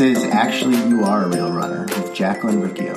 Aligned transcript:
Is 0.00 0.24
Actually 0.24 0.76
You 0.88 1.04
Are 1.04 1.24
a 1.24 1.28
Real 1.28 1.52
Runner 1.52 1.82
with 1.82 2.14
Jacqueline 2.14 2.62
Riccio. 2.62 2.94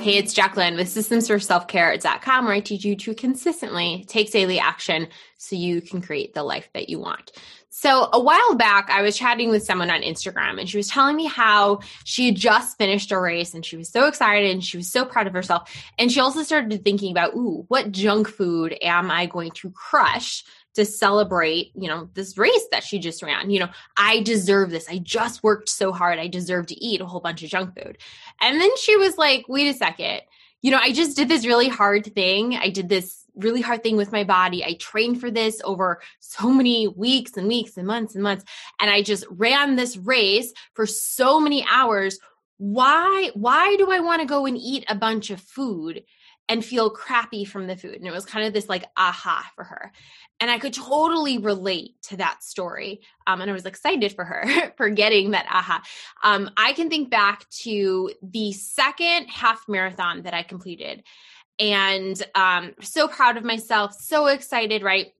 Hey, 0.00 0.18
it's 0.18 0.32
Jacqueline 0.32 0.76
with 0.76 0.86
systemsforselfcare.com 0.86 2.44
where 2.44 2.54
I 2.54 2.60
teach 2.60 2.84
you 2.84 2.94
to 2.94 3.12
consistently 3.12 4.04
take 4.06 4.30
daily 4.30 4.60
action 4.60 5.08
so 5.36 5.56
you 5.56 5.80
can 5.80 6.00
create 6.00 6.34
the 6.34 6.44
life 6.44 6.68
that 6.74 6.88
you 6.88 7.00
want. 7.00 7.32
So, 7.70 8.08
a 8.12 8.20
while 8.20 8.54
back, 8.54 8.88
I 8.88 9.02
was 9.02 9.16
chatting 9.16 9.50
with 9.50 9.64
someone 9.64 9.90
on 9.90 10.02
Instagram 10.02 10.60
and 10.60 10.68
she 10.68 10.76
was 10.76 10.86
telling 10.86 11.16
me 11.16 11.26
how 11.26 11.80
she 12.04 12.26
had 12.26 12.36
just 12.36 12.78
finished 12.78 13.10
a 13.10 13.18
race 13.18 13.52
and 13.52 13.66
she 13.66 13.76
was 13.76 13.88
so 13.88 14.06
excited 14.06 14.48
and 14.48 14.62
she 14.62 14.76
was 14.76 14.92
so 14.92 15.04
proud 15.04 15.26
of 15.26 15.32
herself. 15.32 15.74
And 15.98 16.12
she 16.12 16.20
also 16.20 16.44
started 16.44 16.84
thinking 16.84 17.10
about, 17.10 17.34
ooh, 17.34 17.64
what 17.66 17.90
junk 17.90 18.28
food 18.28 18.78
am 18.80 19.10
I 19.10 19.26
going 19.26 19.50
to 19.56 19.70
crush 19.70 20.44
to 20.74 20.84
celebrate, 20.84 21.70
you 21.74 21.88
know, 21.88 22.08
this 22.14 22.36
race 22.36 22.66
that 22.70 22.82
she 22.82 22.98
just 22.98 23.22
ran. 23.22 23.50
You 23.50 23.60
know, 23.60 23.68
I 23.96 24.20
deserve 24.22 24.70
this. 24.70 24.88
I 24.88 24.98
just 24.98 25.42
worked 25.42 25.68
so 25.68 25.92
hard. 25.92 26.18
I 26.18 26.26
deserve 26.26 26.66
to 26.66 26.84
eat 26.84 27.00
a 27.00 27.06
whole 27.06 27.20
bunch 27.20 27.42
of 27.42 27.50
junk 27.50 27.74
food. 27.74 27.98
And 28.40 28.60
then 28.60 28.76
she 28.76 28.96
was 28.96 29.16
like, 29.16 29.44
wait 29.48 29.68
a 29.68 29.74
second. 29.74 30.22
You 30.62 30.70
know, 30.70 30.80
I 30.80 30.92
just 30.92 31.16
did 31.16 31.28
this 31.28 31.46
really 31.46 31.68
hard 31.68 32.12
thing. 32.14 32.56
I 32.56 32.70
did 32.70 32.88
this 32.88 33.24
really 33.36 33.60
hard 33.60 33.82
thing 33.82 33.96
with 33.96 34.12
my 34.12 34.24
body. 34.24 34.64
I 34.64 34.74
trained 34.74 35.20
for 35.20 35.30
this 35.30 35.60
over 35.64 36.00
so 36.20 36.50
many 36.50 36.88
weeks 36.88 37.36
and 37.36 37.48
weeks 37.48 37.76
and 37.76 37.86
months 37.86 38.14
and 38.14 38.22
months. 38.22 38.44
And 38.80 38.90
I 38.90 39.02
just 39.02 39.24
ran 39.30 39.76
this 39.76 39.96
race 39.96 40.52
for 40.74 40.86
so 40.86 41.38
many 41.40 41.64
hours. 41.70 42.18
Why, 42.58 43.30
why 43.34 43.76
do 43.76 43.90
I 43.90 44.00
want 44.00 44.22
to 44.22 44.26
go 44.26 44.46
and 44.46 44.56
eat 44.56 44.84
a 44.88 44.94
bunch 44.94 45.30
of 45.30 45.40
food 45.40 46.02
and 46.48 46.64
feel 46.64 46.90
crappy 46.90 47.44
from 47.44 47.66
the 47.66 47.76
food? 47.76 47.96
And 47.96 48.06
it 48.06 48.12
was 48.12 48.24
kind 48.24 48.46
of 48.46 48.52
this 48.52 48.68
like 48.68 48.84
aha 48.96 49.50
for 49.54 49.64
her. 49.64 49.92
And 50.40 50.50
I 50.50 50.58
could 50.58 50.72
totally 50.72 51.38
relate 51.38 51.94
to 52.08 52.16
that 52.18 52.42
story. 52.42 53.00
Um, 53.26 53.40
and 53.40 53.50
I 53.50 53.54
was 53.54 53.66
excited 53.66 54.12
for 54.12 54.24
her 54.24 54.72
for 54.76 54.90
getting 54.90 55.30
that 55.30 55.46
aha. 55.48 55.82
Um, 56.22 56.50
I 56.56 56.72
can 56.72 56.90
think 56.90 57.10
back 57.10 57.48
to 57.62 58.10
the 58.22 58.52
second 58.52 59.28
half 59.28 59.64
marathon 59.68 60.22
that 60.22 60.34
I 60.34 60.42
completed 60.42 61.02
and 61.58 62.20
um, 62.34 62.74
so 62.80 63.08
proud 63.08 63.36
of 63.36 63.44
myself, 63.44 63.94
so 63.94 64.26
excited, 64.26 64.82
right? 64.82 65.12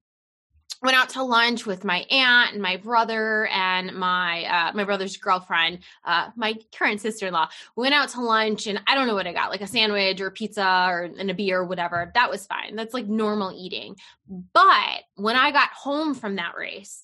Went 0.84 0.96
out 0.96 1.08
to 1.10 1.22
lunch 1.22 1.64
with 1.64 1.82
my 1.82 2.00
aunt 2.10 2.52
and 2.52 2.62
my 2.62 2.76
brother 2.76 3.46
and 3.46 3.94
my 3.94 4.44
uh, 4.44 4.72
my 4.74 4.84
brother's 4.84 5.16
girlfriend, 5.16 5.78
uh, 6.04 6.28
my 6.36 6.56
current 6.76 7.00
sister 7.00 7.26
in 7.26 7.32
law. 7.32 7.48
Went 7.74 7.94
out 7.94 8.10
to 8.10 8.20
lunch 8.20 8.66
and 8.66 8.78
I 8.86 8.94
don't 8.94 9.06
know 9.06 9.14
what 9.14 9.26
I 9.26 9.32
got, 9.32 9.50
like 9.50 9.62
a 9.62 9.66
sandwich 9.66 10.20
or 10.20 10.30
pizza 10.30 10.86
or 10.88 11.10
and 11.18 11.30
a 11.30 11.34
beer 11.34 11.60
or 11.60 11.64
whatever. 11.64 12.12
That 12.14 12.30
was 12.30 12.46
fine. 12.46 12.76
That's 12.76 12.92
like 12.92 13.06
normal 13.06 13.52
eating. 13.56 13.96
But 14.28 15.04
when 15.16 15.36
I 15.36 15.52
got 15.52 15.70
home 15.70 16.14
from 16.14 16.36
that 16.36 16.54
race, 16.54 17.02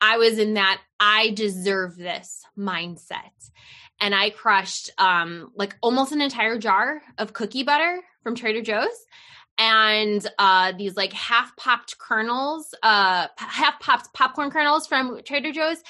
I 0.00 0.16
was 0.16 0.38
in 0.38 0.54
that 0.54 0.80
I 0.98 1.30
deserve 1.30 1.96
this 1.96 2.44
mindset 2.58 3.50
and 4.00 4.14
I 4.14 4.30
crushed 4.30 4.90
um, 4.98 5.52
like 5.54 5.76
almost 5.80 6.12
an 6.12 6.20
entire 6.20 6.58
jar 6.58 7.02
of 7.18 7.32
cookie 7.32 7.62
butter 7.62 8.00
from 8.22 8.34
Trader 8.34 8.62
Joe's 8.62 9.06
and 9.58 10.26
uh, 10.38 10.72
these 10.76 10.96
like 10.96 11.12
half 11.12 11.54
popped 11.56 11.98
kernels, 11.98 12.74
uh, 12.82 13.28
half 13.36 13.80
popped 13.80 14.12
popcorn 14.14 14.50
kernels 14.50 14.86
from 14.86 15.20
Trader 15.24 15.52
Joe's. 15.52 15.82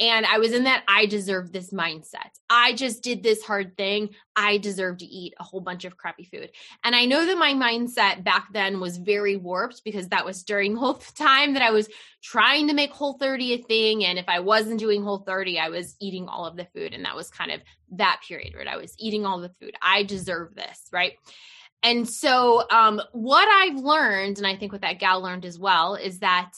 And 0.00 0.24
I 0.24 0.38
was 0.38 0.52
in 0.52 0.64
that 0.64 0.82
I 0.88 1.04
deserve 1.04 1.52
this 1.52 1.72
mindset. 1.74 2.30
I 2.48 2.72
just 2.72 3.02
did 3.02 3.22
this 3.22 3.42
hard 3.42 3.76
thing. 3.76 4.08
I 4.34 4.56
deserve 4.56 4.96
to 4.98 5.04
eat 5.04 5.34
a 5.38 5.44
whole 5.44 5.60
bunch 5.60 5.84
of 5.84 5.98
crappy 5.98 6.24
food. 6.24 6.50
And 6.82 6.96
I 6.96 7.04
know 7.04 7.26
that 7.26 7.36
my 7.36 7.52
mindset 7.52 8.24
back 8.24 8.48
then 8.54 8.80
was 8.80 8.96
very 8.96 9.36
warped 9.36 9.82
because 9.84 10.08
that 10.08 10.24
was 10.24 10.42
during 10.42 10.74
whole 10.76 10.94
time 10.94 11.52
that 11.52 11.62
I 11.62 11.70
was 11.70 11.90
trying 12.22 12.68
to 12.68 12.74
make 12.74 12.92
whole 12.92 13.18
30 13.18 13.52
a 13.52 13.58
thing. 13.58 14.06
And 14.06 14.18
if 14.18 14.26
I 14.26 14.40
wasn't 14.40 14.80
doing 14.80 15.04
whole 15.04 15.18
30, 15.18 15.58
I 15.58 15.68
was 15.68 15.94
eating 16.00 16.28
all 16.28 16.46
of 16.46 16.56
the 16.56 16.68
food. 16.74 16.94
And 16.94 17.04
that 17.04 17.16
was 17.16 17.28
kind 17.28 17.50
of 17.50 17.60
that 17.92 18.22
period, 18.26 18.54
right? 18.56 18.68
I 18.68 18.78
was 18.78 18.94
eating 18.98 19.26
all 19.26 19.40
the 19.40 19.52
food. 19.60 19.74
I 19.82 20.04
deserve 20.04 20.54
this, 20.54 20.88
right? 20.90 21.12
And 21.82 22.08
so, 22.08 22.68
um, 22.70 23.00
what 23.12 23.48
I've 23.48 23.78
learned, 23.78 24.38
and 24.38 24.46
I 24.46 24.56
think 24.56 24.72
what 24.72 24.82
that 24.82 24.98
gal 24.98 25.22
learned 25.22 25.44
as 25.44 25.58
well, 25.58 25.94
is 25.94 26.18
that 26.18 26.52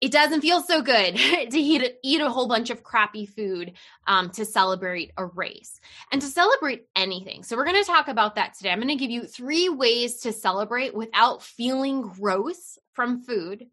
it 0.00 0.10
doesn't 0.10 0.40
feel 0.40 0.60
so 0.60 0.82
good 0.82 1.16
to 1.50 1.58
eat, 1.58 1.96
eat 2.02 2.20
a 2.20 2.30
whole 2.30 2.48
bunch 2.48 2.70
of 2.70 2.82
crappy 2.82 3.26
food 3.26 3.72
um, 4.06 4.30
to 4.30 4.44
celebrate 4.44 5.12
a 5.16 5.26
race 5.26 5.80
and 6.12 6.20
to 6.20 6.26
celebrate 6.26 6.86
anything. 6.96 7.42
So, 7.42 7.56
we're 7.56 7.66
going 7.66 7.82
to 7.82 7.90
talk 7.90 8.08
about 8.08 8.36
that 8.36 8.54
today. 8.54 8.70
I'm 8.70 8.78
going 8.78 8.88
to 8.88 8.96
give 8.96 9.10
you 9.10 9.24
three 9.24 9.68
ways 9.68 10.20
to 10.20 10.32
celebrate 10.32 10.94
without 10.94 11.42
feeling 11.42 12.02
gross 12.02 12.78
from 12.94 13.22
food 13.22 13.66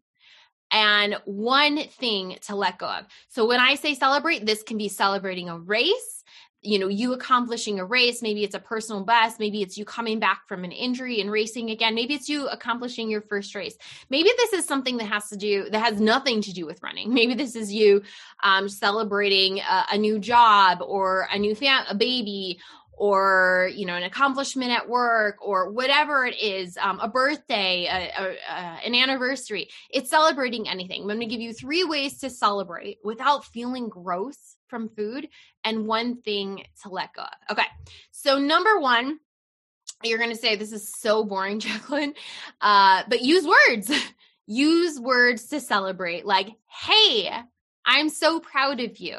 and 0.70 1.16
one 1.26 1.78
thing 1.78 2.38
to 2.42 2.56
let 2.56 2.78
go 2.78 2.86
of. 2.86 3.06
So, 3.28 3.46
when 3.46 3.60
I 3.60 3.76
say 3.76 3.94
celebrate, 3.94 4.44
this 4.44 4.62
can 4.62 4.76
be 4.76 4.88
celebrating 4.88 5.48
a 5.48 5.58
race 5.58 6.22
you 6.62 6.78
know 6.78 6.88
you 6.88 7.12
accomplishing 7.12 7.80
a 7.80 7.84
race 7.84 8.22
maybe 8.22 8.44
it's 8.44 8.54
a 8.54 8.60
personal 8.60 9.02
best 9.02 9.40
maybe 9.40 9.62
it's 9.62 9.76
you 9.76 9.84
coming 9.84 10.18
back 10.18 10.46
from 10.46 10.64
an 10.64 10.72
injury 10.72 11.20
and 11.20 11.30
racing 11.30 11.70
again 11.70 11.94
maybe 11.94 12.14
it's 12.14 12.28
you 12.28 12.48
accomplishing 12.48 13.10
your 13.10 13.20
first 13.20 13.54
race. 13.54 13.76
Maybe 14.10 14.30
this 14.36 14.52
is 14.52 14.64
something 14.64 14.96
that 14.98 15.06
has 15.06 15.28
to 15.30 15.36
do 15.36 15.68
that 15.70 15.82
has 15.82 16.00
nothing 16.00 16.42
to 16.42 16.52
do 16.52 16.66
with 16.66 16.82
running. 16.82 17.12
Maybe 17.14 17.34
this 17.34 17.56
is 17.56 17.72
you 17.72 18.02
um, 18.42 18.68
celebrating 18.68 19.60
a, 19.60 19.86
a, 19.92 19.98
new 19.98 20.18
job 20.18 20.82
or 20.82 21.28
a 21.32 21.38
new 21.38 21.54
fam- 21.54 21.86
a 21.88 21.94
baby 21.94 22.58
or 22.92 23.70
you 23.74 23.86
know 23.86 23.94
an 23.94 24.02
accomplishment 24.02 24.70
at 24.70 24.88
work 24.88 25.36
or 25.40 25.70
whatever 25.70 26.24
it 26.24 26.38
is 26.40 26.76
um, 26.76 27.00
a 27.00 27.08
birthday 27.08 27.86
a, 27.86 28.22
a, 28.22 28.30
a, 28.32 28.86
an 28.86 28.94
anniversary 28.94 29.68
it's 29.90 30.10
celebrating 30.10 30.68
anything. 30.68 31.02
I'm 31.02 31.08
going 31.08 31.20
to 31.20 31.26
give 31.26 31.40
you 31.40 31.52
three 31.52 31.84
ways 31.84 32.18
to 32.18 32.30
celebrate 32.30 32.98
without 33.02 33.44
feeling 33.44 33.88
gross 33.88 34.56
from 34.68 34.88
food 34.88 35.28
and 35.64 35.86
one 35.86 36.20
thing 36.22 36.64
to 36.82 36.88
let 36.88 37.14
go 37.14 37.22
of. 37.22 37.28
Okay 37.52 37.66
so 38.10 38.38
number 38.38 38.78
one 38.78 39.18
you're 40.04 40.18
going 40.18 40.30
to 40.30 40.36
say 40.36 40.56
this 40.56 40.72
is 40.72 40.92
so 40.98 41.24
boring 41.24 41.60
jacqueline 41.60 42.14
uh, 42.60 43.02
but 43.08 43.22
use 43.22 43.46
words. 43.46 43.90
Use 44.44 44.98
words 44.98 45.46
to 45.46 45.60
celebrate 45.60 46.26
like 46.26 46.48
hey 46.66 47.30
i'm 47.86 48.08
so 48.08 48.40
proud 48.40 48.80
of 48.80 48.98
you 48.98 49.16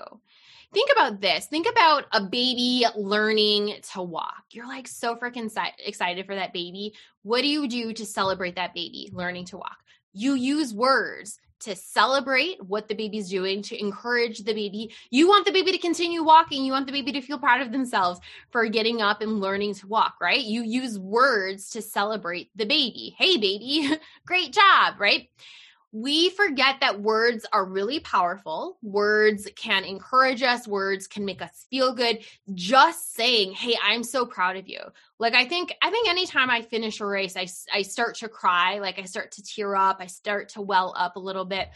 think 0.74 0.90
about 0.92 1.22
this. 1.22 1.46
Think 1.46 1.68
about 1.70 2.06
a 2.12 2.24
baby 2.24 2.86
learning 2.96 3.76
to 3.94 4.02
walk. 4.02 4.44
You're 4.52 4.68
like 4.68 4.88
so 4.88 5.16
freaking 5.16 5.52
excited 5.86 6.26
for 6.26 6.36
that 6.36 6.54
baby. 6.54 6.94
What 7.22 7.42
do 7.42 7.48
you 7.48 7.68
do 7.68 7.94
to 7.94 8.06
celebrate 8.06 8.56
that 8.56 8.74
baby 8.74 9.10
learning 9.14 9.46
to 9.46 9.58
walk? 9.58 9.78
You 10.14 10.34
use 10.34 10.74
words 10.74 11.40
to 11.62 11.76
celebrate 11.76 12.62
what 12.62 12.90
the 12.90 12.96
baby's 12.96 13.30
doing, 13.30 13.62
to 13.64 13.80
encourage 13.80 14.40
the 14.40 14.54
baby. 14.54 14.94
You 15.12 15.30
want 15.30 15.46
the 15.46 15.52
baby 15.54 15.72
to 15.72 15.78
continue 15.78 16.22
walking. 16.22 16.66
You 16.66 16.74
want 16.74 16.88
the 16.88 16.92
baby 16.92 17.14
to 17.14 17.22
feel 17.22 17.40
proud 17.40 17.62
of 17.62 17.72
themselves 17.72 18.20
for 18.52 18.68
getting 18.68 19.02
up 19.02 19.22
and 19.22 19.40
learning 19.40 19.76
to 19.76 19.88
walk, 19.88 20.16
right? 20.20 20.44
You 20.44 20.64
use 20.64 21.00
words 21.00 21.70
to 21.70 21.82
celebrate 21.82 22.50
the 22.56 22.66
baby. 22.66 23.16
Hey, 23.18 23.38
baby, 23.38 23.90
great 24.26 24.54
job, 24.54 25.00
right? 25.00 25.30
We 25.94 26.32
forget 26.32 26.78
that 26.82 27.02
words 27.02 27.46
are 27.54 27.66
really 27.66 28.00
powerful. 28.00 28.80
Words 28.82 29.48
can 29.56 29.86
encourage 29.86 30.42
us, 30.42 30.68
words 30.68 31.06
can 31.06 31.24
make 31.24 31.40
us 31.40 31.68
feel 31.70 31.94
good. 31.94 32.26
Just 32.56 33.14
saying, 33.14 33.54
"Hey, 33.54 33.78
I'm 33.82 34.04
so 34.04 34.26
proud 34.26 34.58
of 34.58 34.68
you." 34.68 34.80
Like 35.20 35.36
I 35.36 35.46
think 35.46 35.72
I 35.84 35.92
think 35.92 36.10
anytime 36.10 36.50
I 36.50 36.64
finish 36.64 37.00
a 37.00 37.06
race, 37.06 37.38
I 37.38 37.48
I 37.72 37.84
start 37.84 38.16
to 38.16 38.28
cry, 38.28 38.80
like 38.80 38.98
I 38.98 39.04
start 39.04 39.32
to 39.34 39.44
tear 39.44 39.76
up, 39.76 39.98
I 40.00 40.08
start 40.08 40.50
to 40.50 40.62
well 40.62 40.96
up 40.98 41.16
a 41.16 41.20
little 41.20 41.46
bit 41.46 41.70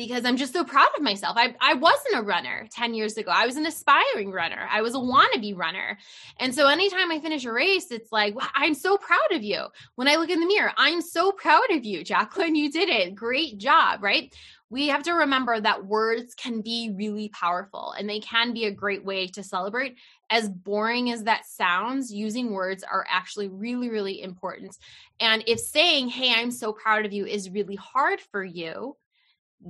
because 0.00 0.24
I'm 0.24 0.38
just 0.38 0.54
so 0.54 0.64
proud 0.64 0.88
of 0.96 1.02
myself. 1.02 1.36
I, 1.36 1.54
I 1.60 1.74
wasn't 1.74 2.16
a 2.16 2.22
runner 2.22 2.66
10 2.72 2.94
years 2.94 3.18
ago. 3.18 3.30
I 3.30 3.44
was 3.44 3.56
an 3.56 3.66
aspiring 3.66 4.32
runner. 4.32 4.66
I 4.70 4.80
was 4.80 4.94
a 4.94 4.98
wannabe 4.98 5.54
runner. 5.54 5.98
And 6.38 6.54
so 6.54 6.68
anytime 6.68 7.12
I 7.12 7.20
finish 7.20 7.44
a 7.44 7.52
race, 7.52 7.90
it's 7.90 8.10
like, 8.10 8.34
I'm 8.54 8.72
so 8.72 8.96
proud 8.96 9.32
of 9.32 9.42
you. 9.42 9.66
When 9.96 10.08
I 10.08 10.16
look 10.16 10.30
in 10.30 10.40
the 10.40 10.46
mirror, 10.46 10.72
I'm 10.78 11.02
so 11.02 11.32
proud 11.32 11.70
of 11.70 11.84
you, 11.84 12.02
Jacqueline. 12.02 12.54
You 12.54 12.72
did 12.72 12.88
it. 12.88 13.14
Great 13.14 13.58
job, 13.58 14.02
right? 14.02 14.34
We 14.70 14.86
have 14.86 15.02
to 15.02 15.12
remember 15.12 15.60
that 15.60 15.84
words 15.84 16.34
can 16.34 16.62
be 16.62 16.94
really 16.96 17.28
powerful 17.28 17.92
and 17.98 18.08
they 18.08 18.20
can 18.20 18.54
be 18.54 18.64
a 18.64 18.70
great 18.70 19.04
way 19.04 19.26
to 19.26 19.42
celebrate. 19.42 19.96
As 20.30 20.48
boring 20.48 21.10
as 21.10 21.24
that 21.24 21.44
sounds, 21.44 22.10
using 22.10 22.52
words 22.52 22.84
are 22.84 23.04
actually 23.10 23.48
really, 23.48 23.90
really 23.90 24.22
important. 24.22 24.78
And 25.18 25.44
if 25.46 25.58
saying, 25.58 26.08
Hey, 26.08 26.32
I'm 26.32 26.52
so 26.52 26.72
proud 26.72 27.04
of 27.04 27.12
you 27.12 27.26
is 27.26 27.50
really 27.50 27.74
hard 27.74 28.20
for 28.20 28.42
you, 28.42 28.96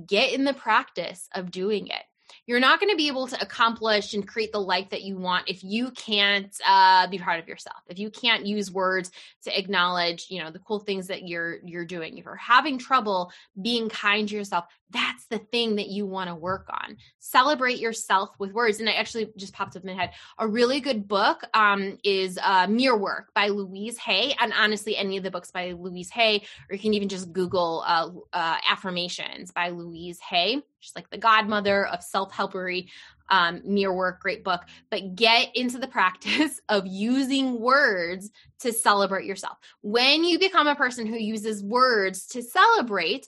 get 0.07 0.33
in 0.33 0.43
the 0.45 0.53
practice 0.53 1.27
of 1.33 1.51
doing 1.51 1.87
it. 1.87 2.03
You're 2.45 2.59
not 2.59 2.79
going 2.79 2.91
to 2.91 2.97
be 2.97 3.07
able 3.07 3.27
to 3.27 3.41
accomplish 3.41 4.13
and 4.13 4.27
create 4.27 4.51
the 4.51 4.59
life 4.59 4.89
that 4.89 5.03
you 5.03 5.17
want 5.17 5.49
if 5.49 5.63
you 5.63 5.91
can't 5.91 6.55
uh, 6.65 7.07
be 7.07 7.17
proud 7.17 7.39
of 7.39 7.47
yourself. 7.47 7.77
If 7.87 7.99
you 7.99 8.09
can't 8.09 8.45
use 8.45 8.71
words 8.71 9.11
to 9.43 9.57
acknowledge, 9.57 10.27
you 10.29 10.43
know, 10.43 10.51
the 10.51 10.59
cool 10.59 10.79
things 10.79 11.07
that 11.07 11.27
you're 11.27 11.59
you're 11.63 11.85
doing. 11.85 12.17
If 12.17 12.25
you're 12.25 12.35
having 12.35 12.77
trouble 12.77 13.31
being 13.61 13.89
kind 13.89 14.27
to 14.27 14.35
yourself, 14.35 14.65
that's 14.91 15.25
the 15.27 15.39
thing 15.39 15.77
that 15.77 15.87
you 15.87 16.05
want 16.05 16.29
to 16.29 16.35
work 16.35 16.67
on. 16.69 16.97
Celebrate 17.19 17.79
yourself 17.79 18.29
with 18.39 18.51
words. 18.51 18.79
And 18.79 18.89
I 18.89 18.93
actually 18.93 19.29
just 19.37 19.53
popped 19.53 19.75
up 19.75 19.83
in 19.83 19.95
my 19.95 19.99
head. 19.99 20.11
A 20.37 20.47
really 20.47 20.79
good 20.81 21.07
book 21.07 21.43
um, 21.53 21.97
is 22.03 22.37
uh, 22.41 22.67
Mirror 22.67 22.97
Work 22.97 23.33
by 23.33 23.47
Louise 23.47 23.97
Hay. 23.99 24.35
And 24.39 24.53
honestly, 24.53 24.97
any 24.97 25.17
of 25.17 25.23
the 25.23 25.31
books 25.31 25.51
by 25.51 25.71
Louise 25.71 26.09
Hay, 26.09 26.43
or 26.69 26.75
you 26.75 26.79
can 26.79 26.93
even 26.93 27.09
just 27.09 27.31
Google 27.31 27.83
uh, 27.85 28.09
uh, 28.33 28.57
affirmations 28.69 29.51
by 29.51 29.69
Louise 29.69 30.19
Hay 30.19 30.61
She's 30.81 30.95
like 30.95 31.09
the 31.09 31.17
godmother 31.17 31.87
of 31.87 32.03
self 32.03 32.33
helpery, 32.33 32.89
um, 33.29 33.61
mirror 33.63 33.95
work, 33.95 34.21
great 34.21 34.43
book. 34.43 34.61
But 34.89 35.15
get 35.15 35.55
into 35.55 35.77
the 35.77 35.87
practice 35.87 36.59
of 36.69 36.85
using 36.85 37.59
words 37.59 38.29
to 38.59 38.73
celebrate 38.73 39.25
yourself. 39.25 39.57
When 39.81 40.23
you 40.23 40.37
become 40.37 40.67
a 40.67 40.75
person 40.75 41.07
who 41.07 41.17
uses 41.17 41.63
words 41.63 42.27
to 42.27 42.43
celebrate, 42.43 43.27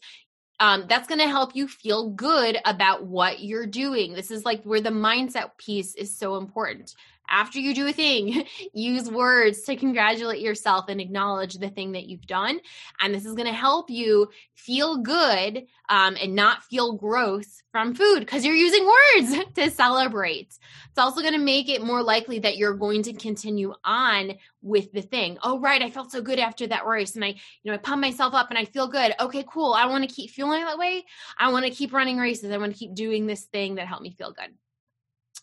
um, 0.59 0.85
that's 0.88 1.07
going 1.07 1.19
to 1.19 1.27
help 1.27 1.55
you 1.55 1.67
feel 1.67 2.09
good 2.09 2.57
about 2.65 3.05
what 3.05 3.41
you're 3.41 3.65
doing. 3.65 4.13
This 4.13 4.31
is 4.31 4.45
like 4.45 4.63
where 4.63 4.81
the 4.81 4.89
mindset 4.89 5.57
piece 5.57 5.95
is 5.95 6.17
so 6.17 6.38
important 6.38 6.95
after 7.33 7.59
you 7.59 7.74
do 7.74 7.88
a 7.88 7.91
thing, 7.91 8.45
use 8.74 9.09
words 9.09 9.63
to 9.63 9.75
congratulate 9.75 10.39
yourself 10.39 10.85
and 10.88 11.01
acknowledge 11.01 11.56
the 11.56 11.69
thing 11.69 11.94
that 11.94 12.06
you've 12.06 12.27
done. 12.27 12.59
And 13.01 13.13
this 13.13 13.25
is 13.25 13.33
going 13.33 13.47
to 13.47 13.53
help 13.53 13.89
you 13.89 14.30
feel 14.53 14.97
good 14.97 15.65
um, 15.89 16.15
and 16.21 16.35
not 16.35 16.63
feel 16.63 16.94
gross 16.94 17.63
from 17.71 17.95
food 17.95 18.19
because 18.19 18.45
you're 18.45 18.56
using 18.56 18.85
words 18.85 19.45
to 19.56 19.71
celebrate. 19.71 20.59
It's 20.89 20.97
also 20.97 21.21
going 21.21 21.33
to 21.33 21.39
make 21.39 21.69
it 21.69 21.83
more 21.83 22.03
likely 22.03 22.38
that 22.39 22.57
you're 22.57 22.75
going 22.75 23.01
to 23.03 23.13
continue 23.13 23.74
on 23.83 24.33
with 24.62 24.91
the 24.94 25.01
thing. 25.01 25.39
Oh, 25.41 25.59
right. 25.59 25.81
I 25.81 25.89
felt 25.89 26.12
so 26.12 26.21
good 26.21 26.38
after 26.38 26.68
that 26.68 26.86
race 26.86 27.15
and 27.15 27.25
I, 27.25 27.29
you 27.29 27.71
know, 27.71 27.74
I 27.74 27.77
pump 27.77 28.01
myself 28.01 28.36
up 28.36 28.50
and 28.51 28.59
I 28.59 28.65
feel 28.65 28.88
good. 28.88 29.15
Okay, 29.19 29.44
cool. 29.50 29.74
I 29.74 29.88
want 29.88 30.07
to 30.07 30.15
keep 30.15 30.29
feeling 30.29 30.63
that 30.63 30.77
way. 30.77 31.03
I 31.38 31.51
want 31.51 31.65
to 31.65 31.71
keep 31.71 31.94
running 31.94 32.18
races. 32.18 32.51
I 32.51 32.57
want 32.57 32.74
to 32.74 32.77
keep 32.77 32.94
doing 32.94 33.25
this 33.25 33.45
thing 33.45 33.75
that 33.75 33.88
helped 33.88 34.03
me 34.03 34.12
feel 34.12 34.31
good. 34.31 34.53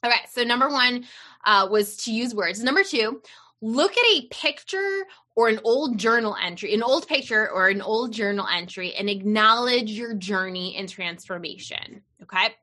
Okay, 0.05 0.21
so 0.31 0.43
number 0.45 0.69
one 0.69 1.05
uh, 1.45 1.69
was 1.71 1.97
to 1.99 2.13
use 2.13 2.35
words. 2.35 2.63
Number 2.63 2.83
two, 2.83 3.23
look 3.61 3.93
at 3.93 4.05
a 4.17 4.27
picture 4.31 5.05
or 5.37 5.49
an 5.49 5.61
old 5.65 5.99
journal 5.99 6.37
entry, 6.43 6.75
an 6.75 6.83
old 6.83 7.07
picture 7.07 7.51
or 7.51 7.69
an 7.69 7.83
old 7.83 8.13
journal 8.13 8.47
entry, 8.47 8.95
and 8.95 9.11
acknowledge 9.11 9.91
your 9.91 10.15
journey 10.15 10.77
and 10.77 10.89
transformation. 10.89 12.03
Okay. 12.23 12.55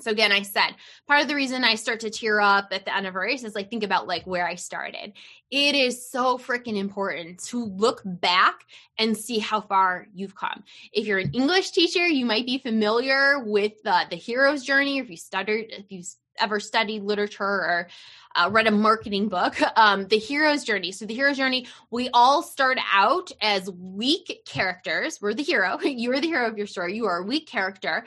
So 0.00 0.10
again, 0.10 0.30
I 0.30 0.42
said 0.42 0.74
part 1.08 1.22
of 1.22 1.28
the 1.28 1.34
reason 1.34 1.64
I 1.64 1.74
start 1.74 2.00
to 2.00 2.10
tear 2.10 2.38
up 2.38 2.68
at 2.70 2.84
the 2.84 2.94
end 2.94 3.06
of 3.06 3.16
a 3.16 3.18
race 3.18 3.44
is 3.44 3.54
like 3.54 3.70
think 3.70 3.82
about 3.82 4.06
like 4.06 4.26
where 4.26 4.46
I 4.46 4.54
started. 4.54 5.14
It 5.50 5.74
is 5.74 6.10
so 6.10 6.36
freaking 6.36 6.76
important 6.76 7.42
to 7.44 7.64
look 7.64 8.02
back 8.04 8.60
and 8.98 9.16
see 9.16 9.38
how 9.38 9.62
far 9.62 10.06
you've 10.14 10.34
come. 10.34 10.64
If 10.92 11.06
you're 11.06 11.18
an 11.18 11.32
English 11.32 11.70
teacher, 11.70 12.06
you 12.06 12.26
might 12.26 12.44
be 12.44 12.58
familiar 12.58 13.42
with 13.42 13.72
uh, 13.86 14.04
the 14.10 14.16
hero's 14.16 14.64
journey. 14.64 14.98
If 14.98 15.08
you 15.08 15.16
studied, 15.16 15.68
if 15.70 15.90
you 15.90 16.02
ever 16.38 16.60
studied 16.60 17.02
literature 17.02 17.44
or 17.44 17.88
uh, 18.36 18.50
read 18.50 18.66
a 18.66 18.70
marketing 18.70 19.28
book, 19.28 19.56
um, 19.76 20.06
The 20.08 20.18
Hero's 20.18 20.64
Journey. 20.64 20.92
So, 20.92 21.06
The 21.06 21.14
Hero's 21.14 21.36
Journey, 21.36 21.66
we 21.90 22.08
all 22.10 22.42
start 22.42 22.78
out 22.92 23.32
as 23.40 23.70
weak 23.70 24.42
characters. 24.46 25.20
We're 25.20 25.34
the 25.34 25.42
hero. 25.42 25.78
You 25.96 26.12
are 26.12 26.20
the 26.20 26.26
hero 26.26 26.46
of 26.46 26.58
your 26.58 26.66
story. 26.66 26.94
You 26.94 27.06
are 27.06 27.18
a 27.18 27.22
weak 27.22 27.48
character. 27.48 28.04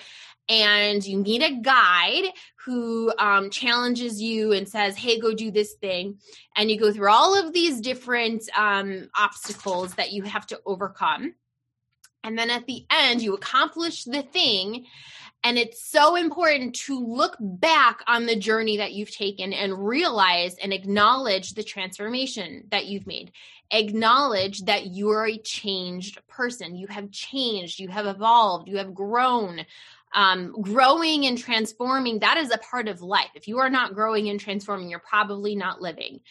And 0.48 1.04
you 1.06 1.20
need 1.20 1.42
a 1.42 1.56
guide 1.62 2.32
who 2.66 3.12
um, 3.18 3.50
challenges 3.50 4.22
you 4.22 4.52
and 4.52 4.70
says, 4.70 4.96
Hey, 4.96 5.20
go 5.20 5.34
do 5.34 5.50
this 5.50 5.74
thing. 5.74 6.20
And 6.56 6.70
you 6.70 6.80
go 6.80 6.92
through 6.92 7.10
all 7.10 7.38
of 7.38 7.52
these 7.54 7.82
different 7.82 8.48
um, 8.56 9.10
obstacles 9.18 9.96
that 9.96 10.12
you 10.12 10.24
have 10.24 10.46
to 10.48 10.60
overcome. 10.66 11.34
And 12.24 12.38
then 12.38 12.50
at 12.50 12.66
the 12.66 12.86
end, 12.90 13.22
you 13.22 13.34
accomplish 13.34 14.04
the 14.04 14.22
thing 14.22 14.86
and 15.44 15.58
it's 15.58 15.82
so 15.82 16.16
important 16.16 16.76
to 16.76 17.00
look 17.00 17.38
back 17.40 18.02
on 18.08 18.26
the 18.26 18.36
journey 18.36 18.78
that 18.78 18.92
you've 18.92 19.16
taken 19.16 19.54
and 19.54 19.88
realize 19.88 20.56
and 20.62 20.74
acknowledge 20.74 21.54
the 21.54 21.64
transformation 21.64 22.66
that 22.72 22.88
you've 22.88 23.08
made. 23.08 23.32
Acknowledge 23.72 24.66
that 24.66 24.88
you're 24.88 25.28
a 25.28 25.38
changed 25.38 26.20
person. 26.28 26.76
You 26.76 26.88
have 26.88 27.12
changed, 27.12 27.80
you 27.80 27.88
have 27.88 28.06
evolved, 28.06 28.68
you 28.68 28.78
have 28.78 28.94
grown. 28.94 29.66
Um, 30.12 30.54
growing 30.60 31.28
and 31.28 31.38
transforming, 31.38 32.20
that 32.20 32.38
is 32.38 32.52
a 32.52 32.58
part 32.58 32.88
of 32.88 33.04
life. 33.04 33.30
If 33.36 33.48
you 33.48 33.60
are 33.60 33.70
not 33.70 33.94
growing 33.94 34.28
and 34.30 34.40
transforming, 34.40 34.90
you're 34.90 34.98
probably 34.98 35.56
not 35.56 35.82
living. 35.82 36.22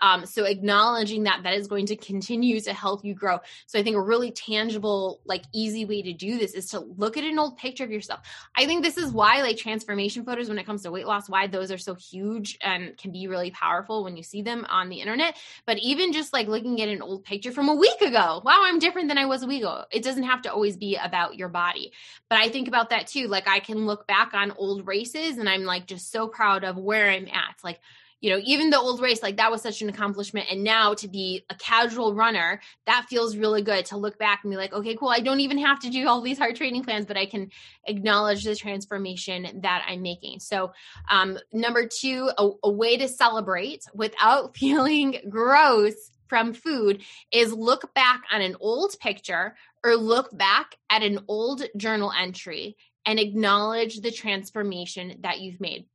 Um, 0.00 0.26
so 0.26 0.44
acknowledging 0.44 1.24
that 1.24 1.42
that 1.42 1.54
is 1.54 1.66
going 1.66 1.86
to 1.86 1.96
continue 1.96 2.60
to 2.60 2.72
help 2.72 3.04
you 3.04 3.14
grow. 3.14 3.38
So 3.66 3.78
I 3.78 3.82
think 3.82 3.96
a 3.96 4.00
really 4.00 4.30
tangible, 4.30 5.20
like 5.24 5.44
easy 5.52 5.84
way 5.84 6.02
to 6.02 6.12
do 6.12 6.38
this 6.38 6.54
is 6.54 6.70
to 6.70 6.80
look 6.80 7.16
at 7.16 7.24
an 7.24 7.38
old 7.38 7.56
picture 7.56 7.84
of 7.84 7.90
yourself. 7.90 8.20
I 8.56 8.66
think 8.66 8.82
this 8.82 8.96
is 8.96 9.12
why 9.12 9.42
like 9.42 9.56
transformation 9.56 10.24
photos 10.24 10.48
when 10.48 10.58
it 10.58 10.66
comes 10.66 10.82
to 10.82 10.90
weight 10.90 11.06
loss, 11.06 11.28
why 11.28 11.46
those 11.46 11.70
are 11.70 11.78
so 11.78 11.94
huge 11.94 12.58
and 12.60 12.96
can 12.96 13.12
be 13.12 13.28
really 13.28 13.50
powerful 13.50 14.04
when 14.04 14.16
you 14.16 14.22
see 14.22 14.42
them 14.42 14.66
on 14.68 14.88
the 14.88 15.00
internet. 15.00 15.36
But 15.66 15.78
even 15.78 16.12
just 16.12 16.32
like 16.32 16.48
looking 16.48 16.80
at 16.82 16.88
an 16.88 17.02
old 17.02 17.24
picture 17.24 17.52
from 17.52 17.68
a 17.68 17.74
week 17.74 18.00
ago, 18.00 18.42
wow, 18.44 18.62
I'm 18.64 18.78
different 18.78 19.08
than 19.08 19.18
I 19.18 19.26
was 19.26 19.42
a 19.42 19.46
week 19.46 19.62
ago. 19.62 19.84
It 19.90 20.02
doesn't 20.02 20.24
have 20.24 20.42
to 20.42 20.52
always 20.52 20.76
be 20.76 20.96
about 20.96 21.36
your 21.36 21.48
body. 21.48 21.92
But 22.28 22.38
I 22.38 22.48
think 22.48 22.68
about 22.68 22.90
that 22.90 23.06
too. 23.06 23.28
Like 23.28 23.48
I 23.48 23.60
can 23.60 23.86
look 23.86 24.06
back 24.06 24.34
on 24.34 24.52
old 24.52 24.86
races 24.86 25.38
and 25.38 25.48
I'm 25.48 25.64
like 25.64 25.86
just 25.86 26.10
so 26.10 26.28
proud 26.28 26.64
of 26.64 26.76
where 26.76 27.10
I'm 27.10 27.28
at. 27.28 27.56
Like 27.62 27.80
you 28.20 28.30
know, 28.30 28.40
even 28.44 28.70
the 28.70 28.78
old 28.78 29.00
race, 29.00 29.22
like 29.22 29.36
that 29.36 29.50
was 29.50 29.62
such 29.62 29.82
an 29.82 29.88
accomplishment. 29.88 30.46
And 30.50 30.64
now 30.64 30.94
to 30.94 31.08
be 31.08 31.44
a 31.50 31.54
casual 31.54 32.14
runner, 32.14 32.60
that 32.86 33.06
feels 33.08 33.36
really 33.36 33.62
good 33.62 33.84
to 33.86 33.96
look 33.96 34.18
back 34.18 34.40
and 34.42 34.50
be 34.50 34.56
like, 34.56 34.72
okay, 34.72 34.96
cool. 34.96 35.08
I 35.08 35.20
don't 35.20 35.40
even 35.40 35.58
have 35.58 35.80
to 35.80 35.90
do 35.90 36.08
all 36.08 36.20
these 36.20 36.38
hard 36.38 36.56
training 36.56 36.84
plans, 36.84 37.06
but 37.06 37.16
I 37.16 37.26
can 37.26 37.50
acknowledge 37.84 38.44
the 38.44 38.56
transformation 38.56 39.60
that 39.62 39.84
I'm 39.86 40.02
making. 40.02 40.40
So, 40.40 40.72
um, 41.10 41.38
number 41.52 41.86
two, 41.86 42.30
a, 42.38 42.50
a 42.64 42.70
way 42.70 42.96
to 42.96 43.08
celebrate 43.08 43.84
without 43.94 44.56
feeling 44.56 45.18
gross 45.28 45.94
from 46.28 46.54
food 46.54 47.02
is 47.30 47.52
look 47.52 47.94
back 47.94 48.22
on 48.32 48.40
an 48.40 48.56
old 48.60 48.98
picture 48.98 49.54
or 49.84 49.94
look 49.94 50.36
back 50.36 50.76
at 50.90 51.02
an 51.02 51.20
old 51.28 51.62
journal 51.76 52.12
entry 52.18 52.76
and 53.04 53.20
acknowledge 53.20 54.00
the 54.00 54.10
transformation 54.10 55.18
that 55.20 55.38
you've 55.38 55.60
made 55.60 55.86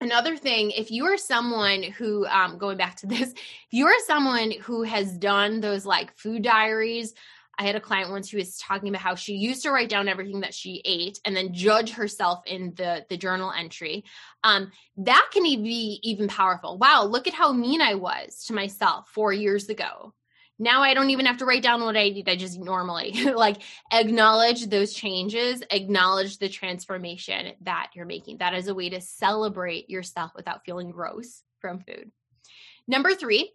another 0.00 0.36
thing 0.36 0.70
if 0.72 0.90
you 0.90 1.04
are 1.06 1.16
someone 1.16 1.82
who 1.82 2.26
um, 2.26 2.58
going 2.58 2.76
back 2.76 2.96
to 2.96 3.06
this 3.06 3.30
if 3.32 3.66
you 3.70 3.86
are 3.86 3.98
someone 4.06 4.52
who 4.62 4.82
has 4.82 5.16
done 5.16 5.60
those 5.60 5.86
like 5.86 6.16
food 6.16 6.42
diaries 6.42 7.14
i 7.58 7.64
had 7.64 7.76
a 7.76 7.80
client 7.80 8.10
once 8.10 8.30
who 8.30 8.36
was 8.36 8.58
talking 8.58 8.88
about 8.88 9.00
how 9.00 9.14
she 9.14 9.34
used 9.34 9.62
to 9.62 9.70
write 9.70 9.88
down 9.88 10.08
everything 10.08 10.40
that 10.40 10.54
she 10.54 10.82
ate 10.84 11.18
and 11.24 11.34
then 11.34 11.54
judge 11.54 11.90
herself 11.90 12.42
in 12.46 12.74
the 12.76 13.04
the 13.08 13.16
journal 13.16 13.50
entry. 13.50 14.04
Um, 14.44 14.70
that 14.98 15.28
can 15.32 15.42
be 15.42 15.98
even 16.02 16.28
powerful. 16.28 16.78
Wow 16.78 17.04
look 17.04 17.26
at 17.26 17.34
how 17.34 17.52
mean 17.52 17.80
i 17.80 17.94
was 17.94 18.44
to 18.44 18.52
myself 18.52 19.08
four 19.08 19.32
years 19.32 19.68
ago 19.68 20.12
now 20.58 20.82
I 20.82 20.94
don't 20.94 21.10
even 21.10 21.26
have 21.26 21.38
to 21.38 21.44
write 21.44 21.62
down 21.62 21.82
what 21.82 21.96
I 21.96 22.04
eat. 22.04 22.28
I 22.28 22.36
just 22.36 22.58
normally 22.58 23.12
like 23.34 23.58
acknowledge 23.92 24.66
those 24.66 24.92
changes, 24.92 25.62
acknowledge 25.70 26.38
the 26.38 26.48
transformation 26.48 27.52
that 27.62 27.90
you're 27.94 28.06
making. 28.06 28.38
That 28.38 28.54
is 28.54 28.68
a 28.68 28.74
way 28.74 28.88
to 28.90 29.00
celebrate 29.00 29.90
yourself 29.90 30.32
without 30.34 30.64
feeling 30.64 30.90
gross 30.90 31.42
from 31.60 31.80
food. 31.80 32.10
Number 32.88 33.14
three, 33.14 33.52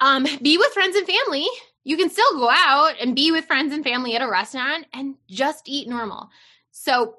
um, 0.00 0.26
be 0.42 0.58
with 0.58 0.72
friends 0.72 0.96
and 0.96 1.06
family. 1.06 1.46
You 1.82 1.96
can 1.96 2.10
still 2.10 2.38
go 2.38 2.48
out 2.50 2.94
and 3.00 3.16
be 3.16 3.32
with 3.32 3.46
friends 3.46 3.72
and 3.72 3.84
family 3.84 4.14
at 4.14 4.22
a 4.22 4.30
restaurant 4.30 4.86
and 4.92 5.16
just 5.28 5.68
eat 5.68 5.88
normal. 5.88 6.28
So, 6.70 7.16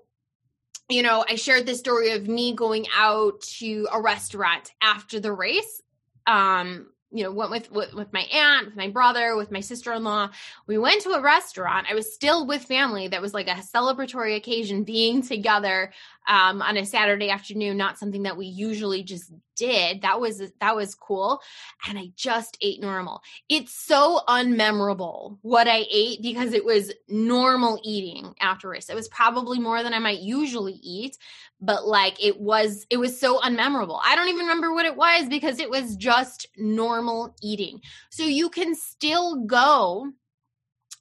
you 0.90 1.02
know, 1.02 1.26
I 1.28 1.36
shared 1.36 1.66
this 1.66 1.80
story 1.80 2.12
of 2.12 2.28
me 2.28 2.54
going 2.54 2.86
out 2.96 3.42
to 3.58 3.88
a 3.92 4.02
restaurant 4.02 4.72
after 4.82 5.20
the 5.20 5.34
race 5.34 5.82
um 6.28 6.88
you 7.12 7.24
know 7.24 7.32
went 7.32 7.52
with, 7.52 7.72
with 7.72 7.94
with 7.94 8.12
my 8.14 8.24
aunt 8.34 8.66
with 8.66 8.76
my 8.76 8.90
brother 8.90 9.36
with 9.36 9.52
my 9.52 9.60
sister-in-law. 9.60 10.30
We 10.68 10.78
went 10.78 11.02
to 11.04 11.12
a 11.12 11.22
restaurant. 11.22 11.88
I 11.90 11.94
was 11.94 12.14
still 12.14 12.46
with 12.46 12.64
family. 12.64 13.08
That 13.08 13.22
was 13.22 13.34
like 13.34 13.48
a 13.48 13.56
celebratory 13.56 14.36
occasion 14.36 14.84
being 14.84 15.22
together 15.22 15.92
um, 16.28 16.62
on 16.62 16.78
a 16.78 16.86
saturday 16.86 17.30
afternoon 17.30 17.78
not 17.78 17.98
something 17.98 18.24
that 18.24 18.38
we 18.38 18.46
usually 18.46 19.04
just 19.04 19.32
did. 19.56 20.02
That 20.02 20.20
was 20.20 20.42
that 20.60 20.76
was 20.76 20.96
cool. 20.96 21.42
And 21.88 21.98
i 21.98 22.12
just 22.16 22.58
ate 22.62 22.82
normal. 22.82 23.22
It's 23.50 23.74
so 23.74 24.22
unmemorable 24.28 25.38
what 25.42 25.68
i 25.68 25.86
ate 25.92 26.22
because 26.22 26.54
it 26.54 26.66
was 26.66 26.92
normal 27.08 27.80
eating 27.84 28.34
afterwards 28.40 28.90
it 28.90 28.96
was 28.96 29.08
probably 29.10 29.60
more 29.60 29.84
than 29.84 29.94
i 29.94 30.00
might 30.00 30.20
usually 30.20 30.80
eat 30.82 31.18
but 31.62 31.88
like 31.88 32.24
it 32.24 32.40
was 32.40 32.86
it 32.90 32.98
was 32.98 33.20
so 33.20 33.40
unmemorable. 33.40 34.00
I 34.04 34.16
don't 34.16 34.28
even 34.28 34.42
remember 34.42 34.74
what 34.74 34.86
it 34.86 34.96
was 34.96 35.28
because 35.28 35.60
it 35.60 35.70
was 35.70 35.96
just 35.96 36.48
normal 36.58 37.36
eating. 37.42 37.82
So 38.10 38.24
you 38.24 38.50
can 38.50 38.76
still 38.76 39.46
go 39.46 40.12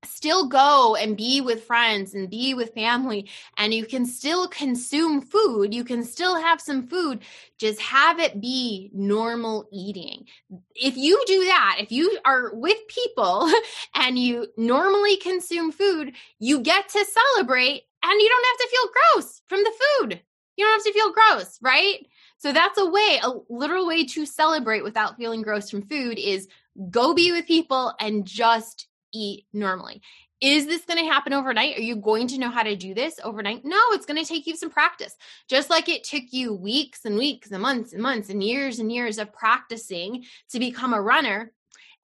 still 0.06 0.48
go 0.48 0.96
and 0.96 1.16
be 1.16 1.40
with 1.40 1.64
friends 1.64 2.14
and 2.14 2.30
be 2.30 2.54
with 2.54 2.74
family 2.74 3.28
and 3.56 3.74
you 3.74 3.84
can 3.84 4.06
still 4.06 4.48
consume 4.48 5.20
food 5.20 5.74
you 5.74 5.84
can 5.84 6.04
still 6.04 6.36
have 6.36 6.60
some 6.60 6.86
food 6.86 7.20
just 7.58 7.80
have 7.80 8.18
it 8.18 8.40
be 8.40 8.90
normal 8.92 9.68
eating. 9.72 10.26
If 10.74 10.96
you 10.96 11.22
do 11.26 11.44
that 11.44 11.76
if 11.78 11.92
you 11.92 12.18
are 12.24 12.54
with 12.54 12.78
people 12.88 13.50
and 13.94 14.18
you 14.18 14.48
normally 14.56 15.16
consume 15.16 15.72
food 15.72 16.12
you 16.38 16.60
get 16.60 16.88
to 16.88 17.04
celebrate 17.04 17.82
and 18.02 18.20
you 18.20 18.28
don't 18.28 18.46
have 18.46 18.58
to 18.58 18.68
feel 18.70 18.90
gross 18.92 19.42
from 19.46 19.62
the 19.62 19.72
food. 19.72 20.20
You 20.56 20.64
don't 20.64 20.74
have 20.74 20.84
to 20.84 20.92
feel 20.92 21.12
gross 21.12 21.58
right? 21.62 22.06
So 22.38 22.52
that's 22.52 22.78
a 22.78 22.86
way 22.86 23.20
a 23.22 23.32
literal 23.48 23.86
way 23.86 24.04
to 24.06 24.26
celebrate 24.26 24.84
without 24.84 25.16
feeling 25.16 25.42
gross 25.42 25.70
from 25.70 25.82
food 25.82 26.18
is 26.18 26.48
go 26.90 27.14
be 27.14 27.32
with 27.32 27.46
people 27.46 27.94
and 28.00 28.26
just 28.26 28.88
eat 29.14 29.46
normally. 29.52 30.02
Is 30.40 30.66
this 30.66 30.84
going 30.84 30.98
to 30.98 31.10
happen 31.10 31.32
overnight? 31.32 31.78
Are 31.78 31.82
you 31.82 31.96
going 31.96 32.26
to 32.28 32.38
know 32.38 32.50
how 32.50 32.62
to 32.62 32.76
do 32.76 32.92
this 32.92 33.18
overnight? 33.22 33.64
No, 33.64 33.80
it's 33.92 34.04
going 34.04 34.22
to 34.22 34.28
take 34.28 34.46
you 34.46 34.56
some 34.56 34.68
practice. 34.68 35.16
Just 35.48 35.70
like 35.70 35.88
it 35.88 36.04
took 36.04 36.24
you 36.32 36.52
weeks 36.52 37.04
and 37.04 37.16
weeks 37.16 37.50
and 37.50 37.62
months 37.62 37.92
and 37.92 38.02
months 38.02 38.28
and 38.28 38.42
years 38.42 38.78
and 38.78 38.92
years 38.92 39.18
of 39.18 39.32
practicing 39.32 40.24
to 40.50 40.58
become 40.58 40.92
a 40.92 41.00
runner, 41.00 41.52